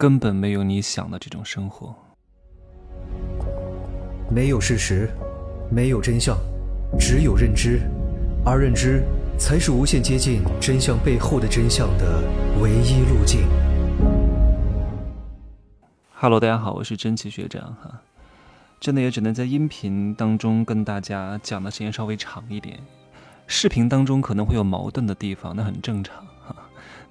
[0.00, 1.94] 根本没有你想的这种生活。
[4.30, 5.10] 没有事实，
[5.70, 6.38] 没有真相，
[6.98, 7.82] 只有认知，
[8.42, 9.02] 而认知
[9.38, 12.22] 才是无限接近真相背后的真相的
[12.62, 13.46] 唯一路径。
[16.14, 18.00] Hello，大家好，我是真奇学长哈。
[18.80, 22.80] 真的也只能在音频当中跟大家讲的时间稍微长一点，
[23.46, 26.29] 视频当中可能会有矛盾的地方，那很正常哈。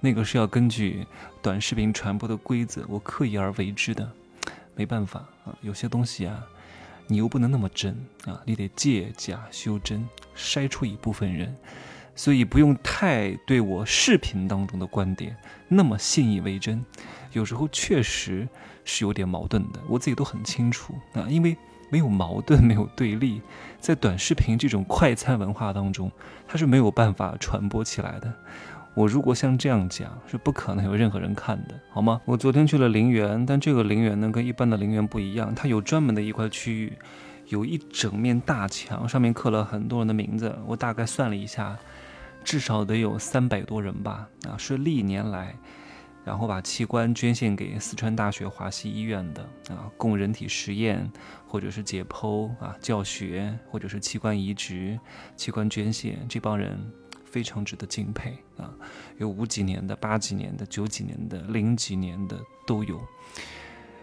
[0.01, 1.05] 那个是要根据
[1.41, 4.09] 短视频传播的规则，我刻意而为之的，
[4.75, 5.53] 没办法啊。
[5.61, 6.41] 有些东西啊，
[7.07, 7.93] 你又不能那么真
[8.25, 11.55] 啊，你得借假修真，筛出一部分人，
[12.15, 15.35] 所以不用太对我视频当中的观点
[15.67, 16.83] 那么信以为真。
[17.33, 18.47] 有时候确实
[18.85, 21.57] 是有点矛盾的，我自己都很清楚啊，因为
[21.91, 23.41] 没有矛盾， 没有对立，
[23.79, 26.09] 在短视频这种快餐文化当中，
[26.47, 28.33] 它是没有办法传播起来的。
[28.99, 32.19] 我如果像这样讲，是不可能有任何人看的，好吗？
[32.25, 36.91] 我昨天去了陵园，但这个陵园呢，跟一般的陵园不一样，它有专门的一块区域，
[37.47, 40.53] 有一整面大墙，上面刻了很多人的名字。
[40.67, 41.77] 我大概算了一下，
[42.43, 45.55] 至少得有三百多人吧，啊，是历年来。
[46.25, 51.09] 然后把器官捐献给四川大学华西医院的啊，供人体实验，
[51.47, 54.99] 或者是解剖啊、教学，或者是器官移植、
[55.37, 56.77] 器官捐献，这帮人
[57.31, 58.73] 非常值得敬佩啊！
[59.17, 62.99] 有五几年的、八几年的、九几年的、零几年的都有。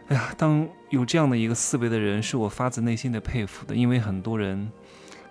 [0.08, 4.70] 哎呀，当有这样的一个思维的人，是我发自内心的佩服的，因为很多人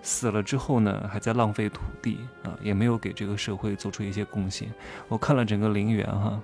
[0.02, 4.68] 死了之后呢，还在浪费土地啊，也没有给这个社会做出一些贡献。
[5.08, 6.40] 我看了整个陵园哈。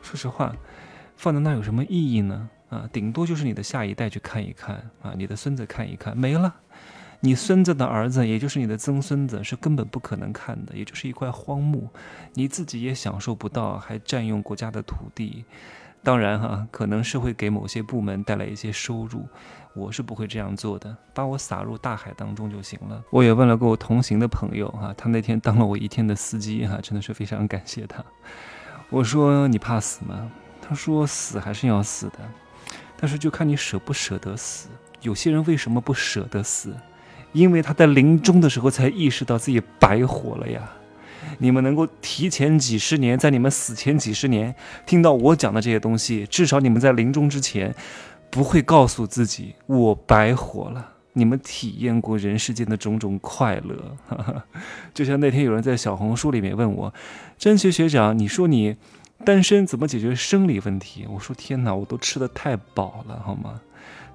[0.00, 0.54] 说实话，
[1.16, 2.48] 放在那有什么意义呢？
[2.70, 6.54] 啊，顶多就是你的下一代去看一看啊，你的孙子看一看，没了。
[7.20, 11.88] 你孙子的儿子，也就是你的曾孙子，是根本不可能看的，也就是一块荒墓，
[12.34, 15.44] 你自己也享受不到，还占用国家的土地。
[16.02, 19.26] 当然哈，可能是会给某些部门带来一些收入，
[19.74, 23.02] 我是不会这样做的，把我撒入大海当中就行了。
[23.10, 28.02] 我也问了跟我同行的朋友哈，他那天当了我一天的司机哈，真的是非常感谢他。
[28.90, 30.30] 我说你怕死吗？
[30.62, 32.18] 他说死还是要死的，
[32.96, 34.68] 但是就看你舍不舍得死。
[35.02, 36.74] 有些人为什么不舍得死？
[37.32, 40.72] 因为他在临终的时候才意识到自己白活了呀。
[41.38, 44.54] 你们能够提前几十年，在你们死前几十年
[44.86, 47.74] 听到我讲的这些东西，至少你们在临终之前
[48.30, 50.94] 不会告诉自己我白活了。
[51.14, 53.96] 你们体验过人世间的种种快乐，
[54.94, 56.94] 就像那天有人在小红书里面问我
[57.36, 58.76] ：“真奇学长，你说你
[59.24, 63.60] 单身怎么解决生理问题？”我说：“天哪，我都吃的太饱了，好吗？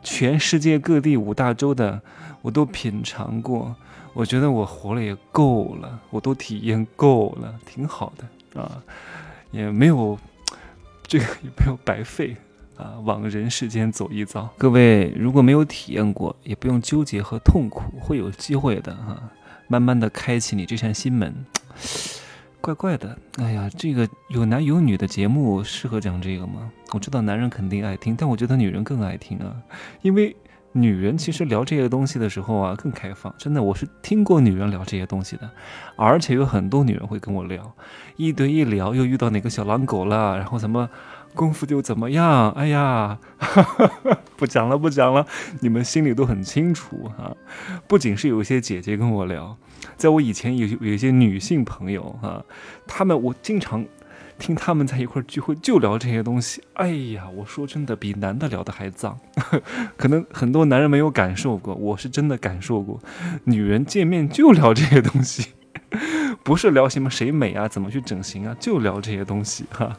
[0.03, 2.01] 全世界各地五大洲的
[2.41, 3.75] 我都品尝过，
[4.13, 8.83] 我觉得我活了也够了，我都体验够了，挺好的啊，
[9.51, 10.19] 也没有
[11.07, 12.35] 这个也没有白费。”
[12.75, 14.49] 啊，往人世间走一遭。
[14.57, 19.29] 各位如果没有体验过，也不用纠结和痛苦，会有机会的哈。
[19.67, 21.45] 慢慢的开启你这扇心门。
[22.63, 26.71] 怪怪的，哎呀，这个有男有女的节目适合讲这个吗？
[26.93, 29.53] 我知道男人肯定爱听，但我觉得女人更爱听啊。
[30.01, 30.33] 因为
[30.71, 33.35] 女人其实聊这些东西的时候啊，更开放。
[33.37, 35.49] 真的，我是听过女人聊这些东西的，
[35.97, 37.69] 而且有很多女人会跟我聊，
[38.15, 40.89] 一对一聊，又遇到哪个小狼狗了，然后什么。
[41.35, 42.51] 功夫就怎么样？
[42.51, 43.91] 哎呀，哈 哈
[44.37, 45.25] 不讲了，不讲了，
[45.61, 47.35] 你们心里都很清楚哈。
[47.87, 49.57] 不仅是有一些姐姐跟我聊，
[49.97, 52.43] 在我以前有有一些女性朋友哈，
[52.87, 53.85] 她们我经常
[54.39, 56.61] 听他们在一块聚会就聊这些东西。
[56.73, 59.17] 哎呀，我说真的，比男的聊的还脏。
[59.95, 62.99] 可能很多男人没有感受过，我是真的感受过。
[63.45, 65.53] 女人见面就聊这些东西，
[66.43, 69.95] 不是聊什么谁美啊，怎么去整形啊，就聊这些东西哈。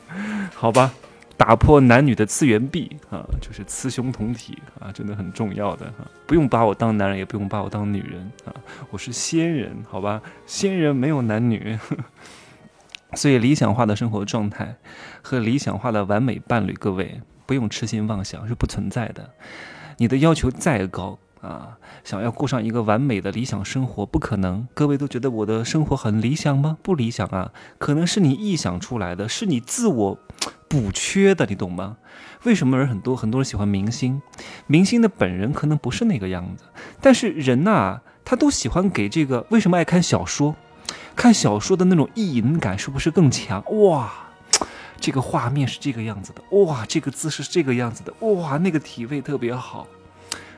[0.55, 0.93] 好吧。
[1.37, 6.06] 打破男女的次元壁啊，就是雌雄同体啊，真的很重要的哈。
[6.27, 8.55] 不用把我当男人，也不用把我当女人啊，
[8.91, 10.23] 我是仙人，好吧？
[10.47, 11.78] 仙人没有男女，
[13.15, 14.77] 所以理想化的生活状态
[15.23, 19.31] 和理想化的完美伴侣，各位不用痴心妄想，是不存在的。
[19.99, 21.19] 你的要求再高。
[21.44, 24.67] 啊，想要过上一个完美的理想生活，不可能。
[24.73, 26.79] 各位都觉得我的生活很理想吗？
[26.82, 30.19] 不理想啊，可能是你臆想出来的，是你自我
[30.69, 31.99] 补缺的，你懂吗？
[32.44, 34.23] 为什么人很多很多人喜欢明星？
[34.67, 36.64] 明星的本人可能不是那个样子，
[37.00, 39.47] 但是人呐，他都喜欢给这个。
[39.50, 40.56] 为什么爱看小说？
[41.14, 43.62] 看小说的那种意淫感是不是更强？
[43.87, 44.12] 哇，
[44.99, 49.87] 这个画面是这个样子的，哇，这个姿势是这个样子的，哇，那个体位特别好。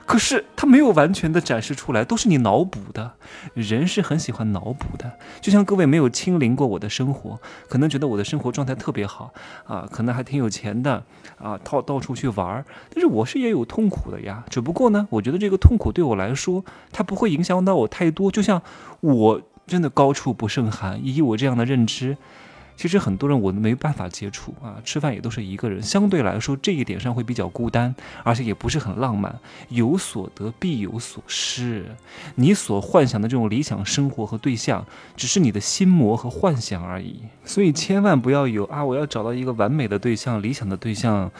[0.07, 3.15] 可是他没有完全的展示出来，都是你脑补的。
[3.55, 9.33] 人是很喜欢脑补的，就像各位没有亲临过我的生活，可能觉得我的生活状态特别好
[9.67, 11.03] 啊，可能还挺有钱的
[11.39, 12.65] 啊，到到处去玩儿。
[12.95, 18.31] 但是我是也有痛苦的呀，只不过呢，我觉得这个痛苦对我来说，它不会影响到我太多。
[18.31, 18.63] 就像
[19.01, 22.17] 我真的高处不胜寒，以我这样的认知。
[22.77, 29.35] 其实很多人我都没办法接触啊，吃饭也都是一个人，相对来说这一点上会比较孤单，而且也不是很浪漫。
[29.71, 31.87] 有所得必有所失，
[32.35, 34.85] 你所幻想的这种理想生活和对象，
[35.17, 37.21] 只是你的心魔和幻想而已。
[37.45, 41.31] 所以千万不要有啊，我要找到一个完美的对象、理想的对象。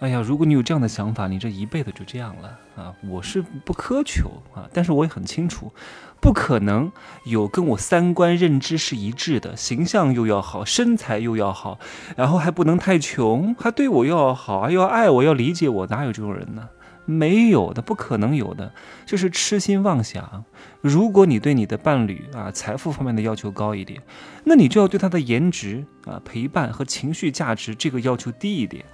[0.00, 2.94] 哎呀，如果你有这样的想法，你这一辈子就这样了啊！
[3.02, 5.72] 我是不苛求啊，但是我也很清楚。
[6.20, 6.90] 不可能
[7.24, 11.80] 有跟我三观认知是一致的，形象又要好，身材又要好，
[12.16, 16.68] 然后还不能太穷，还对我又要好，还要爱我，要理解我，哪有这种人呢？
[17.04, 18.72] 没有的，不可能有的，
[19.04, 20.44] 就是痴心妄想。
[20.80, 24.00] 如果你对你的伴侣啊财富方面的要求高一点，
[24.44, 28.84] 那你就要对他的颜值啊、陪伴和情绪价值这个要求低一点。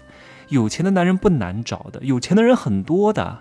[0.49, 3.39] 有钱的男人不难找的，有钱的人很多的。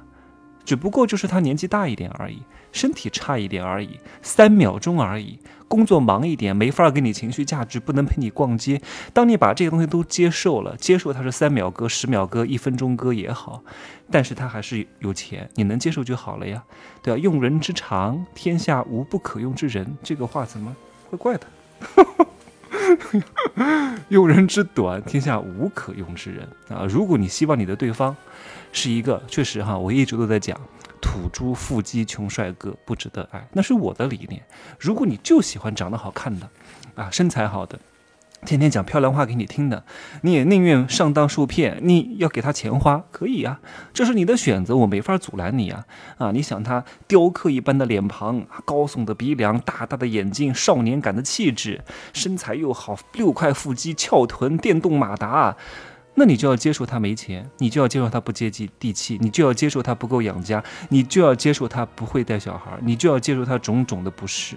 [0.66, 2.42] 只不过就是他年纪大一点而已，
[2.72, 8.82] 身体差一点而已，三秒钟而已，工作忙一点，没法给你情绪价值，不能陪你逛街。
[9.12, 13.62] 当你把这些东西都接受了，接受他是三秒哥、十秒哥、一分钟哥也好，
[14.10, 16.64] 但是他还是有钱，你能接受就好了呀，
[17.02, 17.20] 对吧？
[17.20, 20.74] 用人之长，天下无不可用之人，这个话怎么
[21.10, 21.48] 怪怪的？
[24.10, 26.86] 用人之短，天下无可用之人啊！
[26.90, 28.16] 如果你希望你的对方。
[28.76, 30.60] 是一个确实哈，我一直都在讲
[31.00, 34.42] 土猪腹肌穷帅哥不值得爱，那是我的理念。
[34.80, 36.50] 如果你就喜欢长得好看的，
[36.96, 37.80] 啊，身材好的，
[38.46, 39.84] 天天讲漂亮话给你听的，
[40.22, 43.60] 你也宁愿上当受骗，你要给他钱花，可以啊，
[43.94, 45.86] 这是你的选择，我没法阻拦你啊。
[46.18, 51.82] 啊，你想他雕刻一般的脸庞，高耸的鼻梁，大大的眼睛，少年感的气质，
[52.14, 55.56] 身材又好，六块腹肌，翘臀，电动马达。
[56.16, 64.56] 那你就要接受他没钱，你就要接受他不接地地气，你就要接受他不够养家，你就要接受他不会带小孩，你就要接受他种种的不适。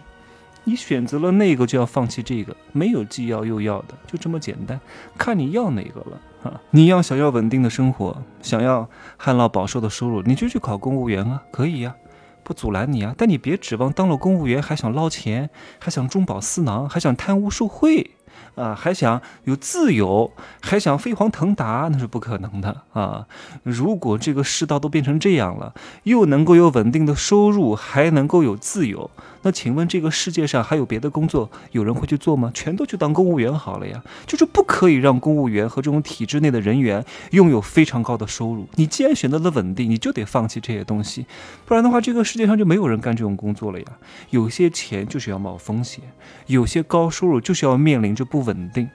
[0.68, 4.80] 你选择了那个，就要放弃这个，没有既要又要的，就这么简单。
[5.16, 6.60] 看你要哪个了啊？
[6.72, 11.94] 你要想要稳定的生活，想要旱涝保收的收入，你就去考公务员啊，可以呀，
[12.42, 13.14] 不阻拦你啊。
[13.16, 15.48] 但你别指望当了公务员还想捞钱，
[15.78, 18.10] 还想中饱私囊，还想贪污受贿。
[18.56, 20.32] 啊，还想有自由，
[20.62, 23.26] 还想飞黄腾达，那是不可能的啊！
[23.62, 25.74] 如果这个世道都变成这样了，
[26.04, 29.10] 又能够有稳定的收入，还能够有自由，
[29.42, 32.50] 那请问这个世界上还有别的工作有人会去做吗？
[32.54, 34.02] 全都去当公务员好了呀！
[34.26, 38.66] 就是不可以让公务员和这种体制内的人员拥有非常高的收入。
[38.76, 41.26] 你既然选择了稳定，你就得放弃这些东西，
[41.66, 43.86] 不然的话，这个世界上就没有人干这种工作了呀！
[44.30, 46.02] 有些钱就是要冒风险，
[46.46, 48.45] 有些高收入就是要面临着不。
[48.46, 48.88] 稳定，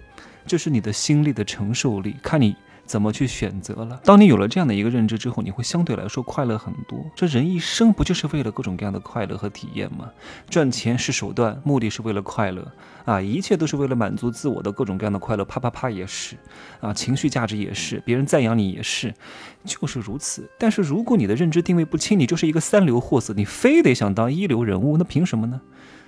[0.48, 2.56] 这是你的心力的承受力，看你
[2.86, 4.02] 怎么去选择了。
[4.04, 7.00] 当你有了这样的一个认知之后，你会相对来说快乐很多。
[7.16, 10.10] 这人一生不就是为了各种各样的快乐和体验吗？
[10.50, 12.70] 赚钱是手段，目的是为了快乐
[13.06, 13.22] 啊！
[13.22, 15.46] 一切都是为了满足自我的各种各样的快乐。
[15.46, 16.36] 啪啪啪也是
[16.82, 19.14] 啊，情绪价值也是，别人赞扬你也是，
[19.64, 20.50] 就是如此。
[20.60, 25.62] 但是如果你的认知定位不清，你就是一个三流货色，你非得想当一流人物，那凭什么呢？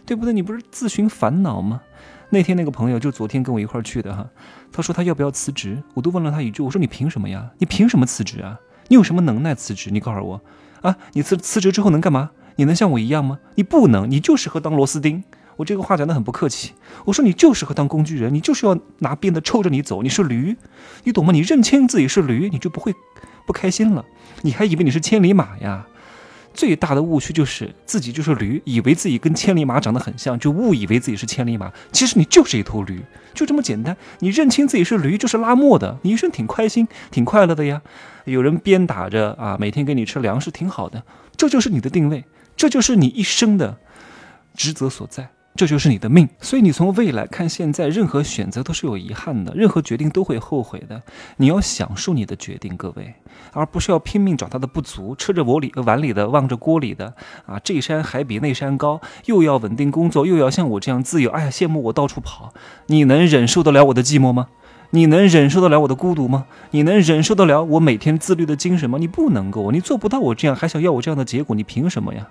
[0.06, 0.34] 对不对？
[0.34, 1.82] 你不是自寻烦恼吗？
[2.30, 4.28] 那天那个朋友就昨天跟我一块儿去的哈，
[4.72, 7.52] 他说他要不要辞职，我都问了他一句，我说你凭什么呀？
[7.60, 8.60] 你凭什么辞职啊？
[8.88, 9.92] 你有什么能耐辞职？
[9.92, 10.42] 你告诉我
[10.82, 10.98] 啊！
[11.14, 12.32] 你辞辞职之后能干嘛？
[12.56, 13.40] 你能像我一样吗？
[13.56, 15.24] 你不能，你就适合当螺丝钉。
[15.56, 16.74] 我这个话讲得很不客气，
[17.06, 20.58] 我说你就适合当工具人，你就是要拿鞭子抽着你走，你是驴，
[21.04, 21.32] 你懂吗？
[21.32, 22.92] 你认清自己是驴，你就不会
[23.46, 24.04] 不开心了，
[24.42, 25.86] 你还以为你是千里马呀？
[26.54, 31.72] 最大的误区就是自己就是驴，以为自己跟千里马长得很像，就误以为自己是千里马。
[31.92, 33.02] 其实你就是一头驴，
[33.34, 33.98] 就这么简单。
[34.20, 37.82] 你认清自己是驴，就是拉磨的，你一生挺开心、挺快乐的呀。
[38.26, 41.04] 有人鞭打着啊，每天给你吃粮食，挺好的。
[41.36, 42.24] 这就是你的定位，
[42.56, 43.78] 这就是你一生的
[44.56, 45.30] 职责所在。
[45.56, 51.04] 这就是你的命，所以你从未来看现在，任何选择都是有遗憾的，任何决定都会后悔的。
[51.38, 53.14] 你要享受你的决定，各位，
[53.52, 57.14] 而不是要拼命找他的不足，吃着我里碗里的，望着锅里的。
[57.46, 61.30] 啊，这山还比那山高，又要稳定工作，又要像我这样自由。
[61.30, 62.52] 哎呀，羡慕我到处跑，
[62.88, 64.48] 你能忍受得了我的寂寞吗？
[64.90, 66.48] 你能忍受得了我的孤独吗？
[66.72, 68.98] 你能忍受得了我每天自律的精神吗？
[69.00, 72.28] 你不能够，你做不到我这样，还想要我这样的结果，你凭什么呀？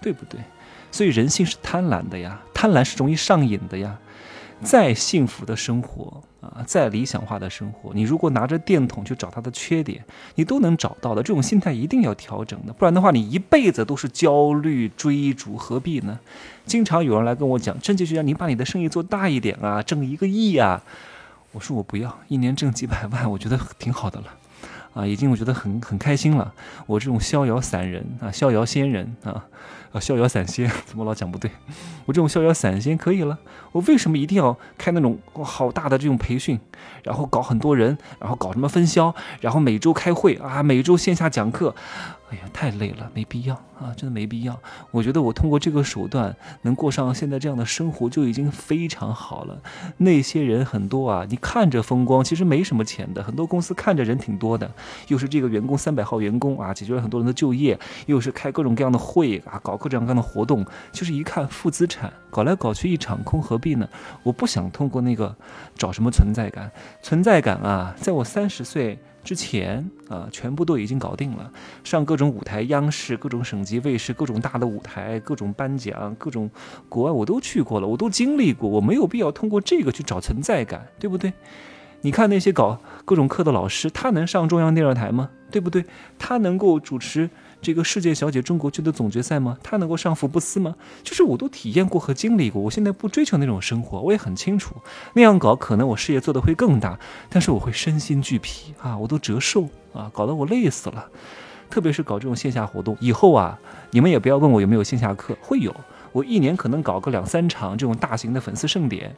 [0.00, 0.40] 对不对？
[0.90, 3.98] 所以人性是贪婪的呀，贪婪是容易上瘾的呀。
[4.62, 10.02] 再幸福的生活啊，再理想化的生活，你如果拿着电筒去找它的缺点，
[10.36, 11.22] 你都能找到的。
[11.22, 16.18] 这种心态一定要调整的，不然的话，你一辈子都是焦虑追逐，何必呢？
[16.64, 20.82] 经常有人来跟我讲，郑继学长，你把你的生意做大一点啊，挣一个亿啊。
[21.52, 24.26] 我说我不要，一年挣几百万，我觉得挺好的了。
[24.94, 26.54] 啊，已经我觉得很很开心了。
[26.86, 29.44] 我这种逍遥散人啊，逍遥仙人啊，
[30.00, 31.50] 逍遥散仙， 怎么老讲不对？
[32.04, 33.38] 我这种逍遥散仙可以了。
[33.72, 36.58] 我为什么一定要开那种好大的这种培训，
[37.02, 41.74] 然后搞很多人，然后搞什么分销，然后每周开会啊，每周线下讲课？
[42.28, 44.58] 哎呀，太累了，没必要啊，真的没必要。
[44.90, 49.56] 我觉得我通过这个手段能过上现在这样的生活就已经非常好了。
[49.98, 53.22] 那些人很多啊，你看着风光，其实没什么钱的。
[53.22, 54.68] 很多公司看着人挺多的，
[55.06, 63.88] 又是这个员工三百号员工啊，解决了很多人的就业，又是开各种各样的会啊，搞各种各样的活动，就是一看负资产，搞来搞去一场空，何必呢？
[64.24, 65.32] 我不想通过那个
[65.76, 68.98] 找什么存在感，存在感啊，在我三十岁。
[69.26, 71.50] 之前啊，全部都已经搞定了，
[71.82, 76.48] 上各种舞台，央视、各种省级卫视、各种大的舞台、各种颁奖、各种
[76.88, 81.32] 国外我都去过了，我都经历过，我没有必要通过这个去找存在感，对不对？
[82.02, 85.28] 你看那些搞各种课的老师，他能上中央电视台吗？
[85.50, 85.84] 对不对？
[86.16, 87.28] 他能够主持？
[87.66, 89.58] 这个世界小姐中国区的总决赛吗？
[89.60, 90.76] 她能够上福布斯吗？
[91.02, 94.76] 就是我都体验过和经历过，我现在不追求那种生活，我也很清楚，
[95.14, 96.96] 那样搞可能我事业做得会更大，
[97.28, 101.08] 但是我会身心俱疲啊，我都折寿啊，搞得我累死了。
[101.68, 103.58] 特别是搞这种线下活动，以后啊，
[103.90, 105.74] 你们也不要问我有没有线下课，会有。
[106.16, 109.14] 我一年可能搞个两三场这种大型的粉丝盛典，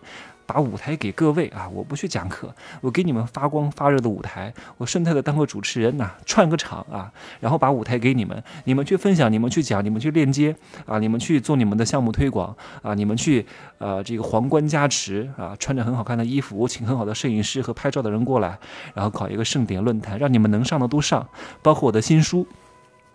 [0.46, 1.68] 把舞台给各位啊！
[1.68, 12.52] 我不去讲课，我给你们发光发热的舞台，我顺带的当个主持人呐，串个场啊，然后把舞台给你们，你们去分享，你们去讲，你们去链接啊，你们去做你们的项目推广
[12.82, 13.46] 啊，你们去
[13.78, 18.58] 呃这个皇冠加持啊，穿着很好看的衣服，我请很好的摄影师和拍照的人过来，
[18.92, 21.28] 然后搞一个盛典论坛，让你们能上的都上，
[21.62, 22.44] 包括我的新书，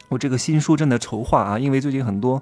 [0.07, 2.41] 我这个新书正在筹划啊，因为最近很多。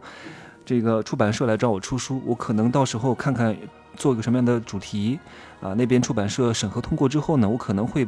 [0.66, 3.56] 这个出版社来找我出书，我可能到时候看看
[3.96, 5.20] 做一个什么样的主题
[5.62, 5.74] 啊？
[5.74, 8.08] 那边出版社审核通过之后呢，我可能会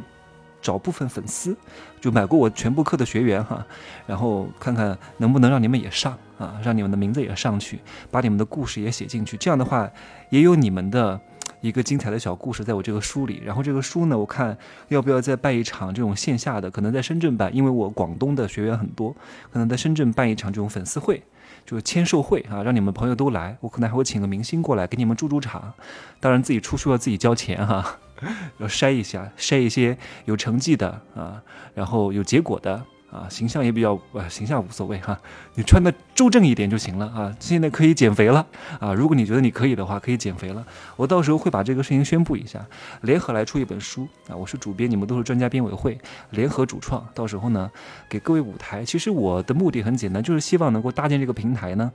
[0.62, 1.54] 找部分粉丝，
[2.00, 3.66] 就买过我全部课的学员哈，
[4.06, 7.80] 然后看看能不能让你们也上啊，让你们的名字也上去，
[8.10, 9.36] 把你们的故事也写进去。
[9.36, 9.90] 这样的话，
[10.30, 11.20] 也有你们的
[11.60, 13.42] 一个精彩的小故事在我这个书里。
[13.44, 14.56] 然后这个书呢，我看
[14.88, 19.14] 要不要再办一场这种线下的，可能在深圳办，因为我广东的学员很多，
[19.52, 21.22] 可能在深圳办一场这种粉丝会。
[21.66, 25.72] 就是签售会啊，让你们朋友都来，我可能还会请个明星过来给你们助助场。
[26.20, 27.98] 当然自己出书要自己交钱哈，
[28.58, 31.42] 要筛一下，筛一些有成绩的啊，
[31.74, 32.84] 然后有结果的。
[33.14, 35.16] 啊，形象也比较，呃，形象无所谓哈，
[35.54, 37.32] 你穿的周正一点就行了啊。
[37.38, 38.44] 现在可以减肥了
[38.80, 40.66] 啊，如果你觉得你可以的话，可以减肥了。
[40.96, 42.66] 我到时候会把这个事情宣布一下，
[43.02, 44.34] 联合来出一本书啊。
[44.34, 45.96] 我是主编，你们都是专家，编委会
[46.30, 47.70] 联合主创，到时候呢，
[48.08, 48.84] 给各位舞台。
[48.84, 51.92] 其实我的目的很简单，就是希望能够搭建这个平台呢。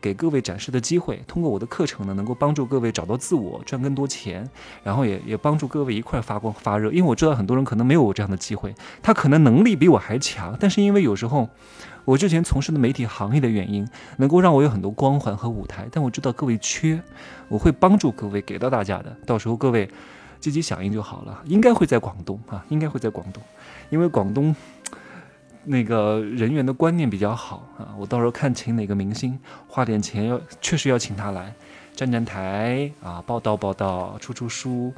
[0.00, 4.48] 给各位展示的机会，通过我的课程呢，能够帮助各位找到自我，赚更多钱，
[4.82, 6.90] 然后也也帮助各位一块发光发热。
[6.90, 11.48] 因为我知道很多人可能没有我这样的机会，他可能能力比我还强，但是因为有时候
[12.04, 13.88] 我之前从事的媒体行业的原因，
[14.18, 15.86] 能够让我有很多光环和舞台。
[15.90, 17.02] 但我知道各位缺，
[17.48, 19.16] 我会帮助各位给到大家的。
[19.26, 19.90] 到时候各位
[20.40, 21.42] 积极响应就好了。
[21.46, 23.42] 应该会在广东啊，应该会在广东，
[23.90, 24.54] 因为广东。
[25.68, 31.52] 那个人员的观念比较好啊，我到时候看请哪个明星，花点钱要确实要请他来
[31.94, 34.92] 站站台啊，报道报道，出出书，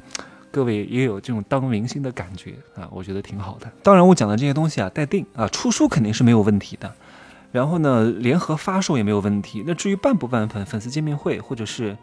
[0.49, 3.71] 各位也有这种当明星的感觉啊，我觉得挺好的。
[3.83, 6.93] 当然我讲的这些东西啊，待定啊，出书肯定是没有问题的，
[7.51, 9.63] 然后呢，联合发售也没有问题。
[9.67, 11.97] 那至于办不办粉粉丝见面会，或者是。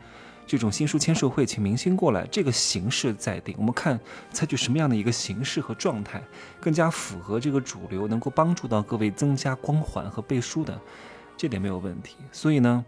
[0.48, 3.54] 这种新书签售会，请明星过来，这个形式再定。
[3.58, 4.00] 我们看
[4.32, 6.22] 采取什么样的一个形式和状态，
[6.58, 10.80] 更加符合这个主流，能够帮助到各位增加光环和背书的，
[11.36, 12.16] 这点没有问题。
[12.32, 12.82] 所以呢，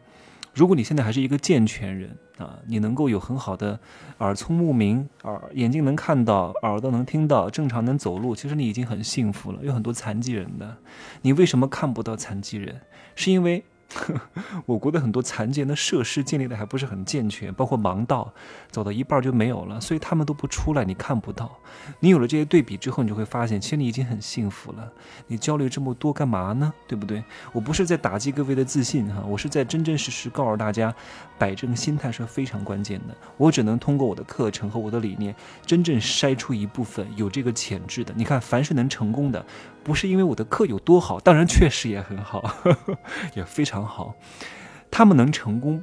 [0.55, 3.79] 如果你现在还是一个健全人啊，你能够有很好的
[4.21, 9.63] 耳聪目明，耳眼睛能看到，耳朵能听到，正常能走路，其实你已经很幸福了。
[9.63, 10.79] 有很多残疾人的，
[11.21, 12.81] 你为什么看不到残疾人？
[13.15, 13.63] 是因为。
[14.67, 18.33] 我国的很多残疾人的设施建立的还不是很健全，包括盲道，
[18.71, 21.51] 走到一半就没有了，所以他们都不出来，你看不到。
[21.99, 24.91] 你有了这些对比之后，你就会发现，其实你已经很幸福了。
[25.27, 26.73] 你焦虑这么多干嘛呢？
[26.87, 27.23] 对不对？
[27.53, 30.95] 我不是在打击各位的自信哈，我是在真真实实告诉大家，
[31.39, 33.17] 摆正心态是非常关键的。
[33.37, 35.35] 我只能通过我的课程和我的理念，
[35.67, 38.15] 真正筛出一部分有这个潜质的。
[38.17, 39.45] 你看，凡是能成功的。
[39.83, 42.55] 不是因为我的课有多好，当然确实也很好，
[43.35, 44.15] 也非常好。
[44.91, 45.83] 他们能成功，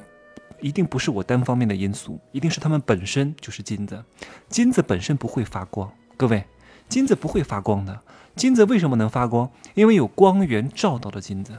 [0.59, 4.03] 一定不是我单方面的因素，一定是他们本身就是金子。
[4.49, 6.43] 金子本身不会发光，各位，
[6.89, 7.99] 金子不会发光的。
[8.35, 9.49] 金子为什么能发光？
[9.73, 11.53] 因为有光源照到了金子。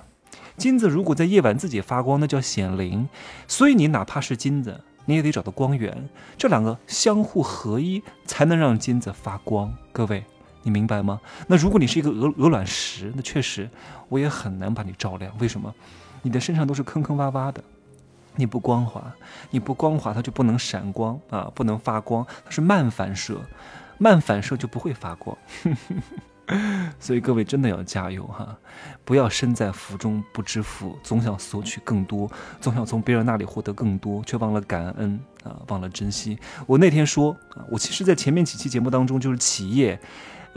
[0.56, 3.08] 金子如果在夜晚自己发光，那叫显灵。
[3.46, 9.72] 所以你哪怕是金子，你也得找到光源，这两个相互合一，才能让金子发光。
[9.92, 10.24] 各位，
[10.62, 11.20] 你明白吗？
[11.46, 13.70] 那如果你是一个鹅鹅卵石，那确实
[14.08, 15.32] 我也很难把你照亮。
[15.38, 15.74] 为什么？
[16.22, 17.62] 你的身上都是坑坑洼洼的。
[18.36, 19.12] 你不光滑，
[19.50, 23.40] 你不光滑，它就不能闪光啊，不能发光，它是慢反射，
[23.98, 25.36] 慢反射就不会发光。
[27.00, 28.56] 所以各位真的要加油哈，
[29.04, 36.38] 不要身在福中不知福，总想索取更多，总想从别人那里获得更多，却忘了感恩啊，忘了珍惜。
[36.66, 40.00] 我那天说啊，我其实在前面几期节目当中就是企业。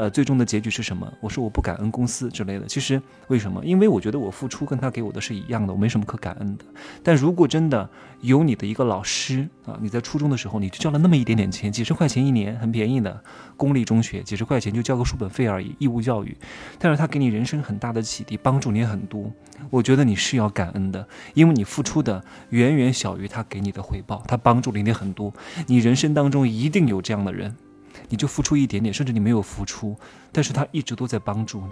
[0.02, 1.08] 呃，最终的结局是什么？
[1.20, 2.66] 我说我不感恩公司之类的。
[2.66, 3.64] 其实为什么？
[3.64, 6.66] 因为我觉得我付出跟他给我的是一样的，我没什么可感恩的。
[7.04, 7.88] 但如果真的
[8.22, 13.24] 有你的一个老师啊，你在初中的时候你就交了那么一点点钱，几十块钱一年，很便宜的
[13.56, 16.36] 公立中学，几十块钱就交个书本费而已，义务教育。
[16.80, 19.32] 但是他给你人生很大的启迪，帮助你很多。
[19.70, 25.32] 我觉得你是要感恩的，因为你付出的远远小于他给你的回报，他帮助了你很多。
[25.68, 27.56] 你人生当中一定有这样的人。
[28.12, 29.98] 你就付出一点点，甚至你没有付出，
[30.32, 31.72] 但是他一直都在帮助你。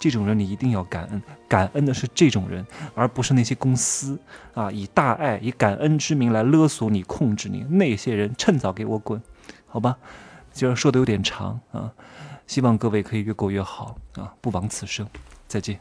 [0.00, 4.18] 这种人你一定要感恩，感恩的是这种人，而不是那些公司
[4.54, 7.62] 啊，以大爱、以感恩之名来勒索你、控制你。
[7.64, 9.22] 那些人趁早给我滚，
[9.66, 9.96] 好吧？
[10.52, 11.92] 今儿说的有点长啊，
[12.46, 15.06] 希望各位可以越过越好啊，不枉此生。
[15.46, 15.78] 再见。